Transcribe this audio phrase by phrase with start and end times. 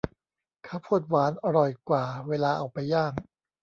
[0.67, 3.13] ข้าวโพดหวานอร่อยกว่าเวลาเอาไปย่าง